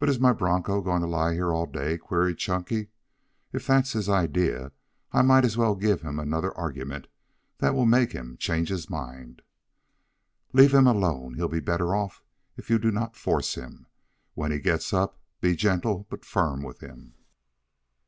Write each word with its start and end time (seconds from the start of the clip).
"But 0.00 0.08
is 0.08 0.18
my 0.18 0.32
broncho 0.32 0.80
going 0.80 1.02
to 1.02 1.06
lie 1.06 1.34
here 1.34 1.52
all 1.52 1.66
day?" 1.66 1.96
queried 1.98 2.38
Chunky. 2.38 2.88
"If 3.52 3.64
that's 3.64 3.92
his 3.92 4.08
idea 4.08 4.72
I 5.12 5.22
might 5.22 5.44
as 5.44 5.56
well 5.56 5.76
give 5.76 6.00
him 6.02 6.18
another 6.18 6.52
argument 6.58 7.06
that 7.58 7.72
will 7.72 7.86
make 7.86 8.10
him 8.10 8.36
change 8.38 8.70
his 8.70 8.90
mind." 8.90 9.42
"Let 10.52 10.72
him 10.72 10.88
alone. 10.88 11.34
He'll 11.34 11.46
be 11.46 11.60
better 11.60 11.94
off 11.94 12.24
if 12.56 12.70
you 12.70 12.80
do 12.80 12.90
not 12.90 13.14
force 13.14 13.54
him. 13.54 13.86
When 14.34 14.50
he 14.50 14.58
gets 14.58 14.92
up 14.92 15.20
be 15.40 15.54
gentle 15.54 16.08
but 16.10 16.24
firm 16.24 16.64
with 16.64 16.80
him." 16.80 17.14